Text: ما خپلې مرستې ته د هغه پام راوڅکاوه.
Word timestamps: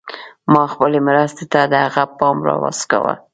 ما 0.53 0.63
خپلې 0.73 0.99
مرستې 1.07 1.45
ته 1.51 1.61
د 1.71 1.73
هغه 1.85 2.03
پام 2.17 2.37
راوڅکاوه. 2.47 3.13